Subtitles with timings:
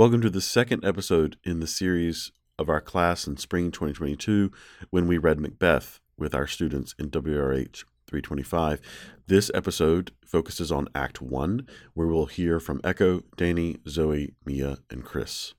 [0.00, 4.50] Welcome to the second episode in the series of our class in spring 2022
[4.88, 8.80] when we read Macbeth with our students in WRH 325.
[9.26, 15.04] This episode focuses on Act 1, where we'll hear from Echo, Danny, Zoe, Mia, and
[15.04, 15.52] Chris.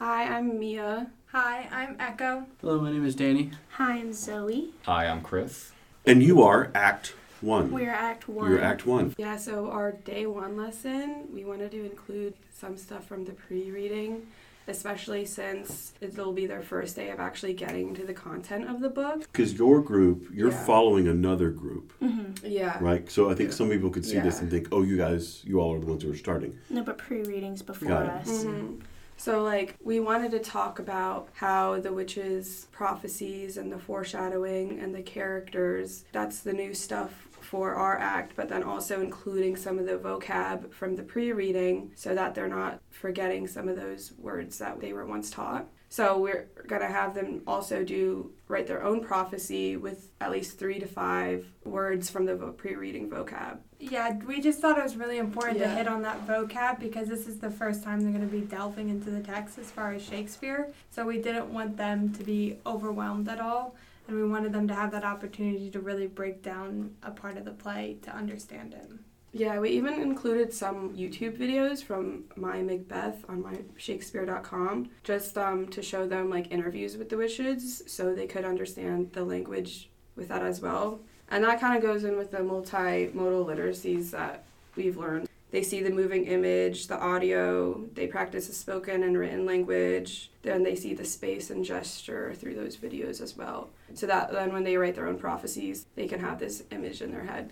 [0.00, 1.12] Hi, I'm Mia.
[1.26, 2.46] Hi, I'm Echo.
[2.60, 3.52] Hello, my name is Danny.
[3.74, 4.70] Hi, I'm Zoe.
[4.84, 5.70] Hi, I'm Chris.
[6.04, 7.70] And you are Act 1.
[7.70, 8.50] We're Act 1.
[8.50, 9.14] You're Act 1.
[9.18, 13.70] Yeah, so our day one lesson, we wanted to include some stuff from the pre
[13.70, 14.26] reading,
[14.68, 18.88] especially since it'll be their first day of actually getting to the content of the
[18.88, 19.20] book.
[19.32, 20.64] Because your group, you're Yeah.
[20.64, 22.46] following another group, Mm-hmm.
[22.46, 22.78] Yeah.
[22.80, 23.08] right?
[23.10, 25.74] So I think some people could see this and think, oh, you guys, you all
[25.74, 26.58] are the ones who are starting.
[26.68, 28.10] No, but pre-readings before Got it.
[28.22, 28.44] us.
[28.44, 28.80] Mhm.
[29.22, 34.92] So, like, we wanted to talk about how the witches' prophecies and the foreshadowing and
[34.92, 39.86] the characters that's the new stuff for our act, but then also including some of
[39.86, 44.58] the vocab from the pre reading so that they're not forgetting some of those words
[44.58, 45.68] that they were once taught.
[45.88, 50.58] So, we're going to have them also do write their own prophecy with at least
[50.58, 53.58] three to five words from the vo- pre reading vocab.
[53.90, 55.70] Yeah, we just thought it was really important Yeah.
[55.70, 58.42] to hit on that vocab because this is the first time they're going to be
[58.42, 60.68] delving into the text as far as Shakespeare.
[60.90, 63.74] So we didn't want them to be overwhelmed at all,
[64.06, 67.44] and we wanted them to have that opportunity to really break down a part of
[67.44, 68.88] the play to understand it.
[69.32, 75.66] Yeah, we even included some YouTube videos from my Macbeth on my Shakespeare.com just um,
[75.68, 80.28] to show them like interviews with the witches so they could understand the language with
[80.28, 81.00] that as well.
[81.32, 84.44] And that kind of goes in with the multimodal literacies that
[84.76, 85.26] we've learned.
[85.50, 90.62] They see the moving image, the audio, they practice the spoken and written language, then
[90.62, 93.70] they see the space and gesture through those videos as well.
[93.94, 97.10] So that then when they write their own prophecies, they can have this image in
[97.10, 97.50] their head.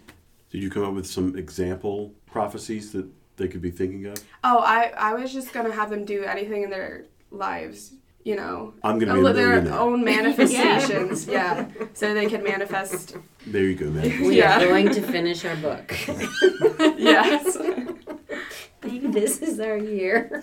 [0.51, 4.19] Did you come up with some example prophecies that they could be thinking of?
[4.45, 7.95] Oh, I, I was just gonna have them do anything in their lives,
[8.25, 11.27] you know, I'm going to be a their own manifestations.
[11.27, 11.69] yeah.
[11.95, 13.17] so they can manifest.
[13.47, 14.23] There you go, man.
[14.27, 14.59] We Yeah.
[14.63, 15.95] are going to finish our book.
[16.99, 17.57] Yes.
[18.81, 19.07] Baby.
[19.09, 20.43] this is our year.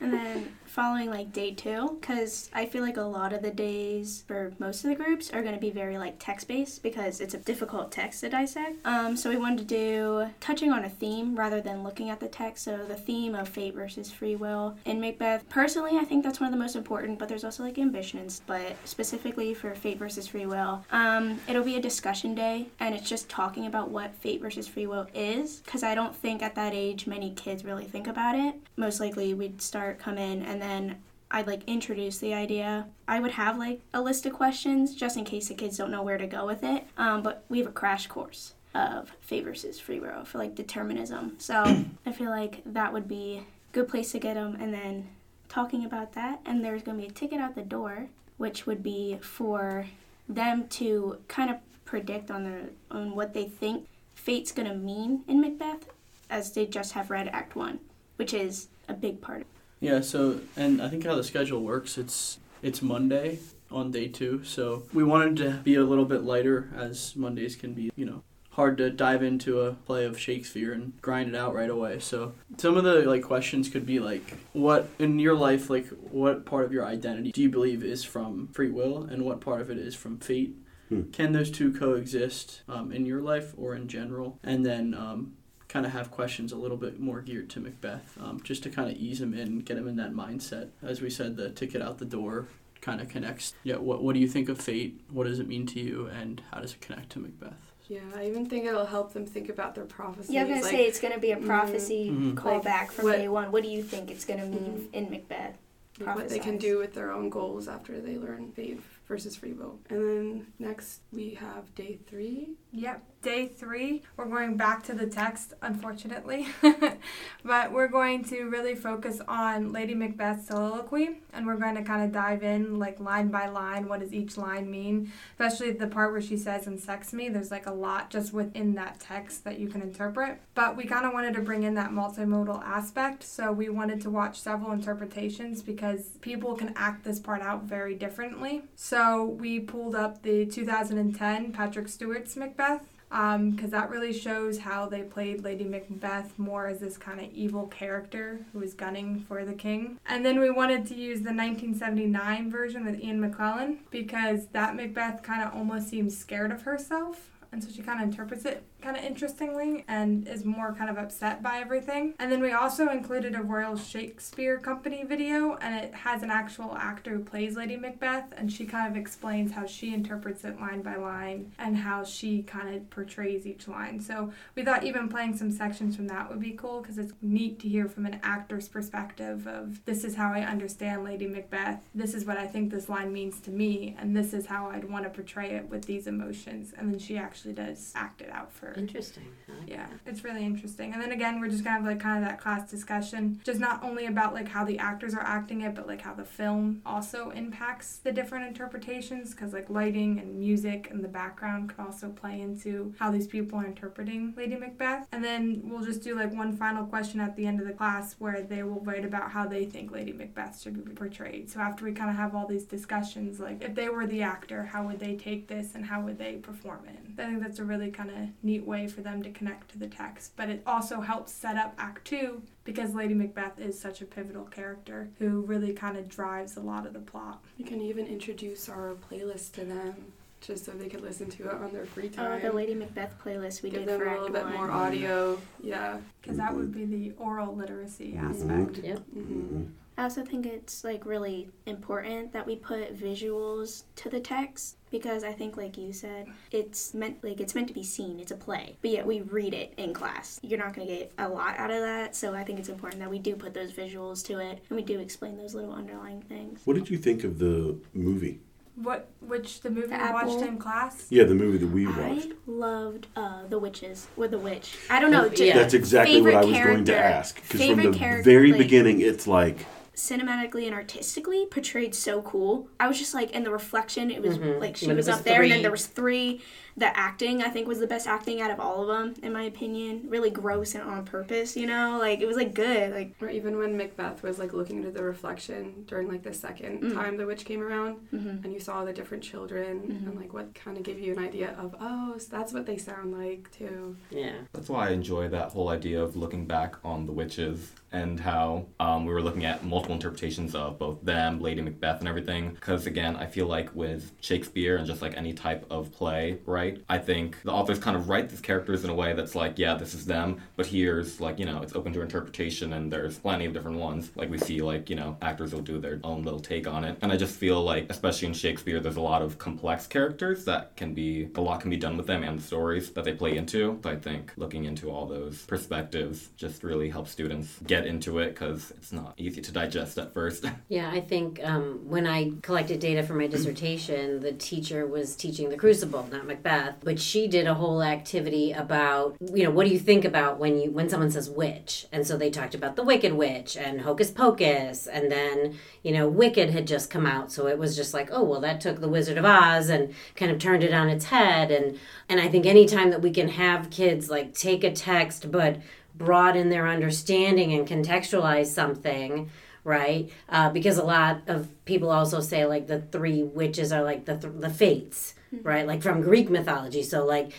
[0.00, 4.24] And then following like day two, because I feel like a lot of the days
[4.26, 7.34] for most of the groups are going to be very like text based because it's
[7.34, 8.78] a difficult text to dissect.
[8.86, 12.28] Um, so we wanted to do touching on a theme rather than looking at the
[12.28, 12.64] text.
[12.64, 15.46] So the theme of fate versus free will in Macbeth.
[15.50, 18.40] Personally, I think that's one of the most important, but there's also like ambitions.
[18.46, 23.10] But specifically for fate versus free will, um, it'll be a discussion day, and it's
[23.10, 25.60] just talking about what fate versus free will is.
[25.60, 28.54] Because I don't think at that age many kids really think about it.
[28.78, 32.86] Most likely, we'd start come in and then I'd like introduce the idea.
[33.08, 36.02] I would have like a list of questions just in case the kids don't know
[36.02, 36.84] where to go with it.
[36.98, 41.34] Um, but we have a crash course of fate versus free will for like determinism.
[41.38, 44.56] So I feel like that would be a good place to get them.
[44.60, 45.08] And then
[45.48, 48.82] talking about that, and there's going to be a ticket out the door, which would
[48.82, 49.86] be for
[50.28, 55.22] them to kind of predict on their on what they think fate's going to mean
[55.26, 55.88] in Macbeth,
[56.30, 57.80] as they just have read Act One,
[58.16, 59.46] which is a big part of
[59.82, 64.44] Yeah, so and I think how the schedule works, it's it's Monday on day two,
[64.44, 68.22] so we wanted to be a little bit lighter as Mondays can be, you know,
[68.50, 71.98] hard to dive into a play of Shakespeare and grind it out right away.
[71.98, 76.46] So some of the like questions could be like, what in your life, like what
[76.46, 79.68] part of your identity do you believe is from free will, and what part of
[79.68, 80.54] it is from fate?
[80.90, 81.10] Hmm.
[81.10, 84.38] Can those two coexist um, in your life or in general?
[84.44, 85.32] And then um,
[85.72, 88.90] kind of have questions a little bit more geared to Macbeth, um, just to kind
[88.90, 90.68] of ease him in, get him in that mindset.
[90.82, 92.46] As we said, the ticket out the door
[92.82, 93.54] kind of connects.
[93.64, 95.00] Yeah, what what do you think of fate?
[95.10, 97.54] What does it mean to you, and how does it connect to Macbeth?
[97.88, 100.34] Yeah, I even think it'll help them think about their prophecy.
[100.34, 101.46] Yeah, I'm gonna like, say it's gonna be a Mhm.
[101.46, 102.34] prophecy Mhm.
[102.34, 103.50] callback Like, from what- day one.
[103.50, 105.56] What do you think it's gonna mean in Macbeth?
[106.00, 109.52] like what they can do with their own goals after they learn fate versus free
[109.52, 109.78] will.
[109.90, 112.56] And then next we have day three.
[112.72, 116.48] Yep, day three, we're going back to the text, unfortunately.
[117.44, 122.02] but we're going to really focus on Lady Macbeth's soliloquy, and we're going to kind
[122.02, 125.12] of dive in, like line by line, what does each line mean?
[125.38, 128.98] Especially the part where she says, unsex me, there's like a lot just within that
[128.98, 130.40] text that you can interpret.
[130.54, 134.10] But we kind of wanted to bring in that multimodal aspect, so we wanted to
[134.10, 138.62] watch several interpretations because people can act this part out very differently.
[138.74, 142.82] So we pulled up the 2010 Patrick Stewart's Macbeth.
[143.12, 147.30] Um, because that really shows how they played Lady Macbeth more as this kind of
[147.34, 149.98] evil character who was gunning for the king.
[150.06, 155.22] And then we wanted to use the 1979 version with Ian McKellen because that Macbeth
[155.22, 157.28] kind of almost seems scared of herself.
[157.52, 160.98] And so she kind of interprets it kind of interestingly and is more kind of
[160.98, 162.14] upset by everything.
[162.18, 166.76] And then we also included a Royal Shakespeare Company video, and it has an actual
[166.76, 170.82] actor who plays Lady Macbeth, and she kind of explains how she interprets it line
[170.82, 174.00] by line and how she kind of portrays each line.
[174.00, 177.60] So we thought even playing some sections from that would be cool because it's neat
[177.60, 182.14] to hear from an actor's perspective of this is how I understand Lady Macbeth, this
[182.14, 185.04] is what I think this line means to me, and this is how I'd want
[185.04, 186.72] to portray it with these emotions.
[186.76, 189.26] And then she actually does act it out for Interesting.
[189.48, 190.10] Like yeah, that.
[190.10, 190.92] it's really interesting.
[190.92, 193.82] And then again, we're just gonna have like kind of that class discussion, just not
[193.82, 197.30] only about like how the actors are acting it, but like how the film also
[197.30, 199.30] impacts the different interpretations.
[199.30, 203.58] Because like lighting and music and the background could also play into how these people
[203.58, 205.06] are interpreting Lady Macbeth.
[205.12, 208.16] And then we'll just do like one final question at the end of the class
[208.18, 211.50] where they will write about how they think Lady Macbeth should be portrayed.
[211.50, 214.64] So after we kind of have all these discussions, like if they were the actor,
[214.64, 216.98] how would they take this and how would they perform it?
[217.18, 219.86] I think that's a really kind of neat way for them to connect to the
[219.88, 220.32] text.
[220.36, 224.44] But it also helps set up Act Two because Lady Macbeth is such a pivotal
[224.44, 227.42] character who really kind of drives a lot of the plot.
[227.58, 229.94] We can even introduce our playlist to them
[230.40, 232.26] just so they could listen to it on their free time.
[232.26, 232.42] Oh, time.
[232.42, 234.52] the Lady Macbeth playlist we Give did them for a Act little bit One.
[234.54, 235.38] more audio.
[235.62, 235.98] Yeah.
[236.20, 238.30] Because that would be the oral literacy Mhm.
[238.30, 238.84] aspect.
[238.84, 238.98] Yep.
[238.98, 239.62] hmm
[239.98, 245.22] I also think it's like really important that we put visuals to the text because
[245.22, 248.18] I think like you said, it's meant like it's meant to be seen.
[248.18, 248.76] It's a play.
[248.80, 250.40] But yet we read it in class.
[250.42, 253.00] You're not going to get a lot out of that, so I think it's important
[253.00, 256.22] that we do put those visuals to it and we do explain those little underlying
[256.22, 256.60] things.
[256.64, 258.40] What did you think of the movie?
[258.76, 261.06] What which the movie The we watched in class?
[261.10, 262.28] Yeah, the movie that we watched.
[262.28, 264.78] I loved uh, the witches with the witch.
[264.88, 265.58] I don't know, Yeah.
[265.58, 267.34] That's exactly what I favorite was going to ask.
[267.42, 272.68] Because from the character, very like- beginning, it's like cinematically and artistically portrayed so cool.
[272.80, 274.60] I was just like in the reflection, it was Mhm.
[274.60, 276.40] like she was, was up there, and then there was three.
[276.74, 279.42] The acting I think was the best acting out of all of them, in my
[279.42, 280.06] opinion.
[280.08, 281.98] Really gross and on purpose, you know.
[282.00, 282.94] Like it was like good.
[282.94, 286.80] Like Or even when Macbeth was like looking into the reflection during like the 2nd
[286.80, 286.94] Mm.
[286.94, 288.42] time the witch came around, mhm.
[288.42, 291.54] and you saw the different children, and like what kind of gave you an idea
[291.58, 293.94] of oh, so that's what they sound like too.
[294.10, 294.32] Yeah.
[294.54, 298.66] That's why I enjoy that whole idea of looking back on the witches and how
[298.80, 302.50] um, we were looking at multiple interpretations of both them, Lady Macbeth, and everything.
[302.50, 306.82] Because again, I feel like with Shakespeare and just like any type of play, right?
[306.88, 309.74] I think the authors kind of write these characters in a way that's like, yeah,
[309.74, 313.44] this is them, but here's like, you know, it's open to interpretation and there's plenty
[313.44, 314.10] of different ones.
[314.14, 316.98] Like we see, like, you know, actors will do their own little take on it.
[317.02, 320.76] And I just feel like, especially in Shakespeare, there's a lot of complex characters that
[320.76, 323.36] can be, a lot can be done with them and the stories that they play
[323.36, 323.78] into.
[323.82, 328.30] So I think looking into all those perspectives just really helps students get into it
[328.30, 330.44] because it's not easy to digest at first.
[330.68, 335.50] Yeah, I think um, when I collected data for my dissertation, the teacher was teaching
[335.50, 339.72] the Crucible, not Macbeth, but she did a whole activity about, you know, what do
[339.72, 341.86] you think about when you when someone says witch?
[341.92, 346.08] And so they talked about the Wicked Witch and Hocus Pocus, and then you know,
[346.08, 348.88] Wicked had just come out, so it was just like, oh well, that took the
[348.88, 352.46] Wizard of Oz and kind of turned it on its head, and and I think
[352.46, 355.58] anytime that we can have kids like take a text but
[355.94, 359.30] broaden their understanding and contextualize something
[359.64, 360.10] right?
[360.28, 364.16] Uh, because a lot of people also say like the three witches are like the
[364.16, 365.66] th- the fates right?
[365.66, 366.82] Like from greek mythology.
[366.82, 367.32] So like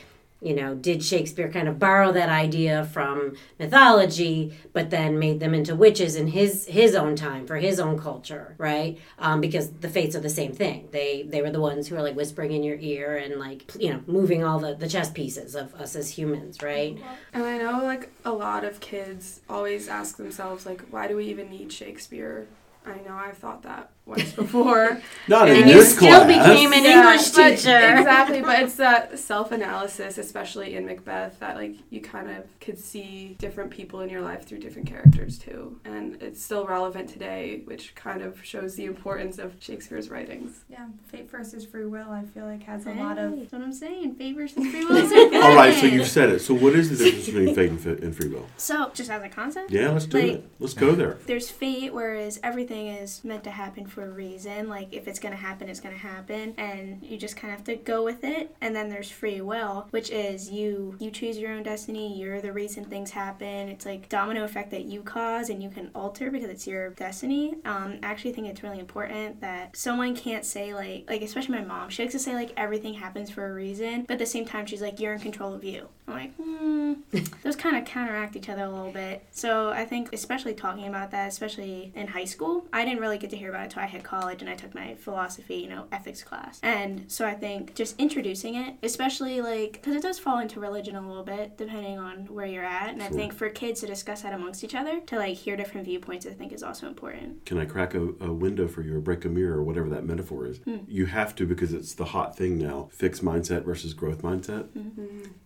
[0.44, 5.54] you know did shakespeare kind of borrow that idea from mythology but then made them
[5.54, 8.98] into witches in his his own time for his own culture right?
[9.20, 10.90] Um, because the fates are the same thing.
[10.92, 13.92] They they were the ones who are like whispering in your ear and like you
[13.92, 16.98] know moving all the the chess pieces of us as humans right?
[17.34, 21.26] And I know like a lot of kids always ask themselves like, why do we
[21.26, 22.48] even need Shakespeare?
[22.86, 25.02] I know I've thought that once before.
[25.28, 26.28] not in and you this still class.
[26.28, 31.56] became an Yeah, english but- teacher exactly, but it's that self-analysis, especially in Macbeth, that
[31.56, 35.80] like you kind of could see different people in your life through different characters too,
[35.86, 40.64] and it's still relevant today, which kind of shows the importance of Shakespeare's writings.
[40.70, 42.10] Yeah, Fate versus Free Will.
[42.12, 44.16] I feel like has a lot of That's what I'm saying.
[44.16, 45.44] Fate versus free will is a good.
[45.44, 46.40] All right, so you've said it.
[46.40, 48.48] So what is the difference between fate and, and free will?
[48.58, 49.72] So just as a concept.
[49.72, 50.50] Yeah, let's do Like- it.
[50.60, 51.18] Let's go there.
[51.26, 54.68] There's fate, whereas everything is meant to happen for a reason.
[54.68, 57.76] Like if it's gonna happen, it's gonna happen, and you just kind of have to
[57.76, 58.56] go with it.
[58.62, 62.20] And then there's free will, which is you you choose your own destiny.
[62.20, 63.70] You're the reason things happen.
[63.70, 67.56] It's like domino effect that you cause and you can alter because it's your destiny.
[67.66, 71.64] Um, I actually think it's really important that someone can't say like like especially my
[71.64, 71.90] mom.
[71.90, 74.66] She likes to say like everything happens for a reason, but at the same time
[74.66, 75.90] she's like you're in control of you.
[76.08, 76.94] I'm like, hmm,
[77.44, 79.26] those kind of counteract each other a little bit.
[79.32, 83.30] So I think, especially talking about that, especially in high school, I didn't really get
[83.32, 85.86] to hear about it until I hit college and I took my philosophy, you know,
[85.92, 86.60] ethics class.
[86.62, 90.96] And so I think just introducing it, especially like, because it does fall into religion
[90.96, 92.90] a little bit, depending on where you're at.
[92.90, 95.86] And I think for kids to discuss that amongst each other, to like hear different
[95.86, 97.46] viewpoints, I think is also important.
[97.46, 100.06] Can I crack a, a window for you or break a mirror or whatever that
[100.06, 100.60] metaphor is?
[100.88, 102.90] You have to because it's the hot thing now.
[102.92, 104.68] Fixed mindset versus growth mindset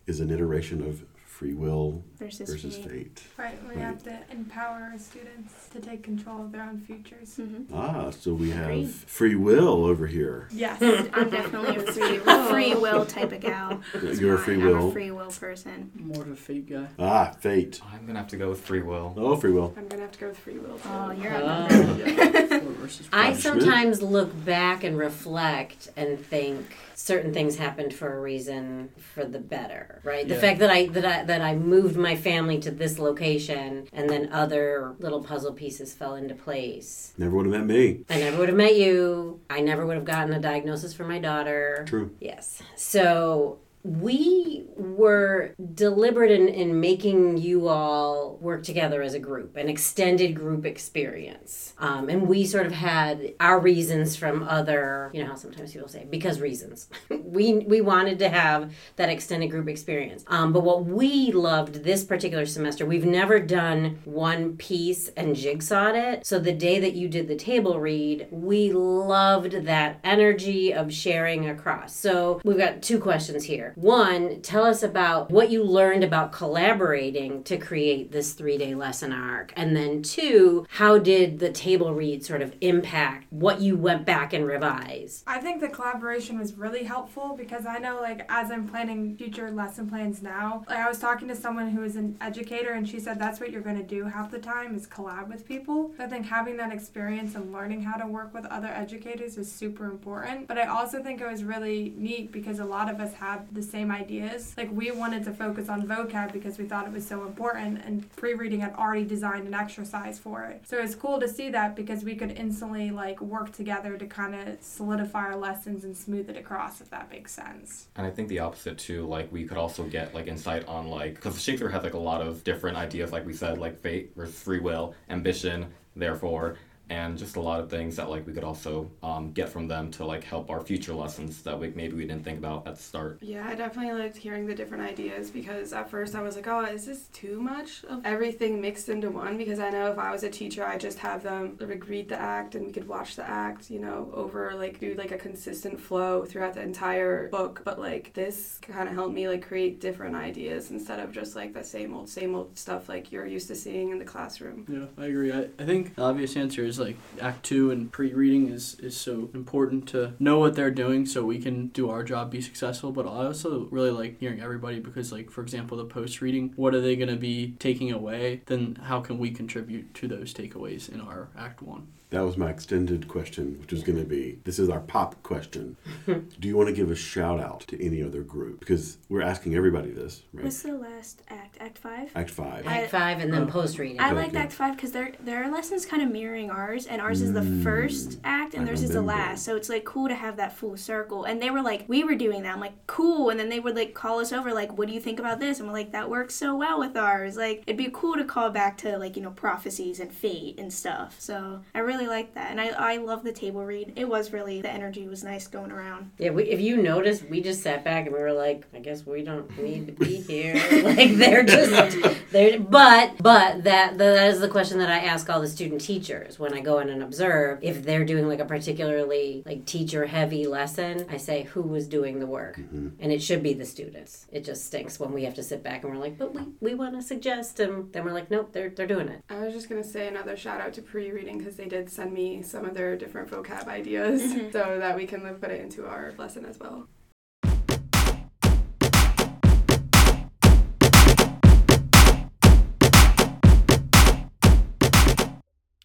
[0.06, 1.04] is an iteration of
[1.38, 2.90] free will Versus, versus fate.
[2.90, 3.24] fate.
[3.38, 3.78] Right, we Right.
[3.78, 7.36] have to empower our students to take control of their own futures.
[7.36, 8.90] hmm Ah, so we have Agreed.
[8.90, 10.48] free will over here.
[10.52, 10.82] Yes.
[11.14, 12.18] I'm definitely a free,
[12.50, 13.82] free will type of gal.
[13.94, 14.46] It's You're a fine.
[14.46, 14.90] free I'm will.
[14.90, 15.92] a free will person.
[15.96, 16.88] More of a fate guy.
[16.98, 17.82] Ah, fate.
[17.94, 19.14] I'm gonna have to go with free will.
[19.16, 19.76] Oh, free will.
[19.78, 20.90] I'm gonna have to go with free will too.
[20.90, 21.68] Oh, you're Ah.
[21.70, 26.66] a Four versus I sometimes look back and reflect and think
[26.96, 30.28] certain things happened for a reason for the better, right?
[30.28, 34.10] The fact that I that I that I moved my family to this location and
[34.10, 37.14] then other little puzzle pieces fell into place.
[37.18, 38.04] Never would have met me.
[38.10, 39.40] I never would have met you.
[39.50, 41.86] I never would have gotten a diagnosis for my daughter.
[41.88, 42.12] True.
[42.20, 42.62] Yes.
[42.76, 49.70] So we were deliberate in, in making you all work together as a group, an
[49.70, 51.74] extended group experience.
[51.80, 55.88] Um, and we sort of had our reasons from other, you know how sometimes people
[55.88, 56.90] say, because reasons.
[57.10, 60.26] we, we wanted to have that extended group experience.
[60.28, 65.96] Um, but what we loved this particular semester, we've never done one piece and jigsawed
[65.96, 66.26] it.
[66.26, 71.50] So the day that you did the table read, we loved that energy of sharing
[71.50, 71.96] across.
[71.96, 73.74] So we've got two questions here.
[73.78, 79.14] One, tell us about what you learned about collaborating to create this three day lesson
[79.14, 79.54] arc.
[79.56, 84.34] And then two, how did the table read sort of impact what you went back
[84.34, 85.26] and revised?
[85.28, 89.52] I think the collaboration was really helpful because I know, like, as I'm planning future
[89.52, 93.00] lesson plans now, like, I was talking to someone who is an educator and she
[93.00, 95.92] said that's what you're going to do half the time is collab with people.
[96.00, 99.86] I think having that experience and learning how to work with other educators is super
[99.86, 100.48] important.
[100.48, 103.64] But I also think it was really neat because a lot of us have the
[103.64, 104.54] same ideas.
[104.56, 108.10] Like, we wanted to focus on vocab because we thought it was so important, and
[108.16, 110.62] pre reading had already designed an exercise for it.
[110.66, 114.36] So it's cool to see that because we could instantly like work together to kind
[114.36, 117.88] of solidify our lessons and smooth it across, if that makes sense.
[117.96, 119.08] And I think the opposite too.
[119.08, 122.22] Like we could also get like insight on like because Shakespeare has like a lot
[122.22, 126.58] of different ideas, like we said, like fate versus free will, ambition, therefore,
[126.90, 129.92] and just a lot of things that like we could also um, get from them
[129.92, 132.82] to like help our future lessons that we maybe we didn't think about at the
[132.82, 133.20] start.
[133.22, 136.62] Yeah, I definitely liked hearing the different ideas because at first I was like, oh,
[136.66, 139.38] is this too much of everything mixed into one?
[139.38, 142.20] Because I know if I was a teacher, I just have them like, read the
[142.20, 145.80] act and we could watch the act, you know, over like do like a consistent
[145.80, 147.62] flow throughout the entire book.
[147.64, 151.54] But like this kind of helped me like create different ideas instead of just like
[151.54, 154.66] the same old, same old stuff like you're used to seeing in the classroom.
[154.70, 155.32] Yeah, I agree.
[155.32, 159.30] I, I think the obvious answer is like Act Two and pre-reading is is so
[159.34, 162.92] important to know what they're doing so we can do our job, be successful.
[162.92, 166.82] But I also really like hearing everybody because, like for example, the post-reading, what are
[166.82, 168.42] they going to be taking away?
[168.46, 171.88] Then how can we contribute to those takeaways in our Act One?
[172.10, 175.76] That was my extended question, which was going to be this is our pop question.
[176.06, 178.62] Do you want to give a shout out to any other group?
[178.62, 180.46] Because we're asking everybody this, right?
[180.46, 181.58] What's the last act?
[181.60, 182.10] Act five.
[182.16, 182.66] Act 5.
[182.66, 183.48] I- Act five and then Oh.
[183.48, 184.00] post reading.
[184.00, 184.40] I Thank liked you.
[184.40, 187.62] Act Five because their their lessons kind of mirroring ours, and ours is the Mm,
[187.62, 189.24] first act, and I theirs is the remember.
[189.24, 189.44] last.
[189.44, 191.26] So it's like cool to have that full circle.
[191.26, 192.54] And they were like, we were doing that.
[192.54, 193.30] I'm like, cool.
[193.32, 195.60] And then they would like call us over, like, what do you think about this?
[195.60, 197.36] And we're like, that works so well with ours.
[197.36, 200.72] Like, it'd be cool to call back to like you know prophecies and fate and
[200.72, 201.18] stuff.
[201.20, 203.94] So I really like that, and I I love the table read.
[203.96, 206.12] It was really the energy was nice going around.
[206.20, 209.06] Yeah, we, if you notice, we just sat back and we were like, I guess
[209.08, 210.54] we don't need to be here.
[210.84, 211.98] like they're just
[212.32, 216.38] they're but but that that is the question that I ask all the student teachers
[216.38, 220.46] when I go in and observe if they're doing like a particularly like teacher heavy
[220.46, 221.06] lesson.
[221.10, 222.92] I say who was doing the work, Mhm.
[223.00, 224.28] and it should be the students.
[224.32, 226.74] It just stinks when we have to sit back and we're like, but we we
[226.76, 229.24] want to suggest, and then we're like, nope, they're they're doing it.
[229.30, 232.42] I was just gonna say another shout out to pre-reading because they did send me
[232.42, 234.52] some of their different vocab ideas Mhm.
[234.52, 236.88] so that we can like, put it into our lesson as well.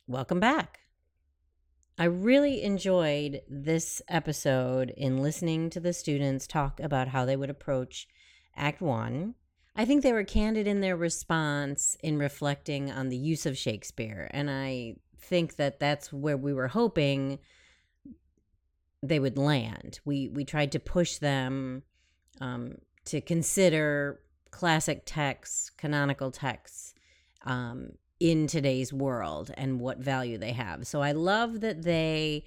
[0.06, 0.80] Welcome back.
[1.98, 7.50] I really enjoyed this episode in listening to the students talk about how they would
[7.50, 8.08] approach
[8.56, 9.34] Act One.
[9.74, 14.28] I think they were candid in their response in reflecting on the use of Shakespeare.
[14.32, 17.38] And I think that that's where we were hoping
[19.02, 20.00] they would land.
[20.04, 21.82] We, we tried to push them
[22.40, 22.76] um,
[23.06, 26.94] to consider classic texts, canonical texts,
[27.44, 30.86] um, in today's world and what value they have.
[30.86, 32.44] So I love that they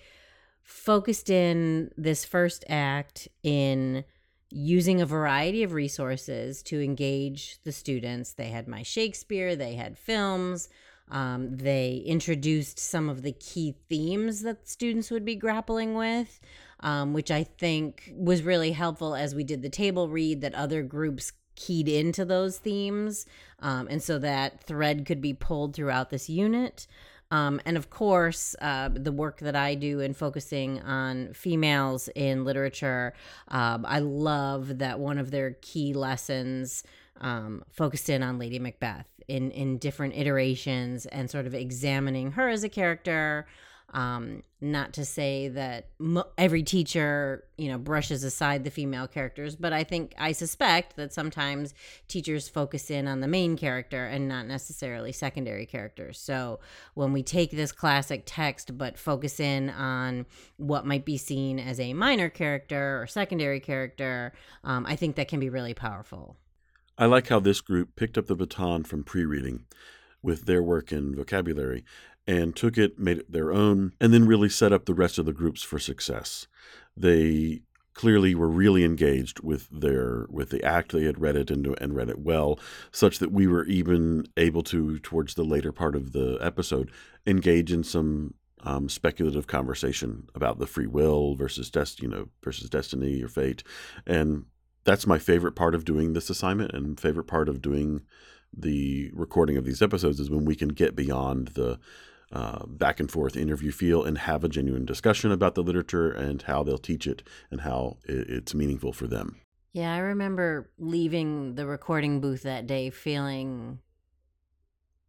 [0.64, 4.06] focused in this first act in
[4.50, 8.34] using a variety of resources to engage the students.
[8.34, 10.70] They had my Shakespeare, they had films.
[11.10, 16.40] Um, they introduced some of the key themes that students would be grappling with,
[16.80, 20.82] um, which I think was really helpful as we did the table read that other
[20.82, 23.26] groups keyed into those themes.
[23.60, 26.88] Um, and so that thread could be pulled throughout this unit.
[27.32, 32.46] Um, and of course, uh, the work that I do in focusing on females in
[32.46, 33.14] literature,
[33.48, 36.84] um, I love that one of their key lessons
[37.22, 42.50] um, focused in on Lady Macbeth in, in different iterations and sort of examining her
[42.50, 43.46] as a character,
[43.94, 49.56] um, not to say that mo- every teacher, you know, brushes aside the female characters,
[49.56, 51.74] but I think I suspect that sometimes
[52.08, 56.20] teachers focus in on the main character and not necessarily secondary characters.
[56.20, 56.60] So
[56.94, 60.26] when we take this classic text but focus in on
[60.58, 65.30] what might be seen as a minor character or secondary character, um, I think that
[65.30, 66.36] can be really powerful.
[66.98, 69.66] I like how this group picked up the baton from pre reading
[70.22, 71.84] with their work in vocabulary
[72.28, 75.26] and took it, made it their own, and then really set up the rest of
[75.26, 76.48] the groups for success.
[76.98, 77.62] They
[77.94, 81.96] clearly were really engaged with their with the act they had read it and, and
[81.96, 82.60] read it well
[82.92, 86.92] such that we were even able to towards the later part of the episode
[87.26, 88.34] engage in some
[88.64, 93.64] um, speculative conversation about the free will versus dest- you know versus destiny or fate
[94.06, 94.44] and
[94.86, 98.02] that's my favorite part of doing this assignment and favorite part of doing
[98.56, 101.80] the recording of these episodes is when we can get beyond the
[102.32, 106.44] uh, back and forth interview feel and have a genuine discussion about the literature and
[106.44, 109.42] how they'll teach it and how it's meaningful for them.
[109.74, 113.80] Yeah, I remember leaving the recording booth that day feeling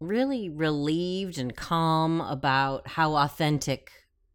[0.00, 3.90] really relieved and calm about how authentic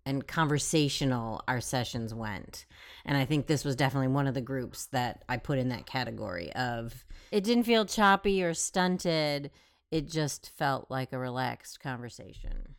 [0.05, 2.65] and conversational our sessions went.
[3.05, 5.85] And I think this was definitely one of the groups that I put in that
[5.85, 9.51] category of it didn't feel choppy or stunted.
[9.91, 12.75] It just felt like a relaxed conversation.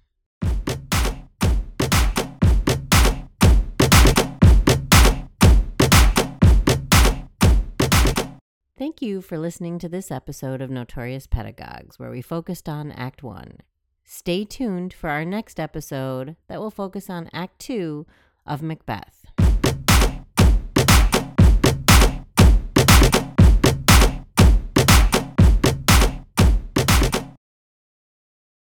[8.78, 13.22] Thank you for listening to this episode of Notorious Pedagogues, where we focused on Act
[13.22, 13.58] 1.
[14.04, 18.06] Stay tuned for our next episode that will focus on Act 2
[18.46, 19.21] of Macbeth.